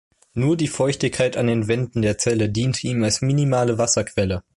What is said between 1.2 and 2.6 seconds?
an den Wänden der Zelle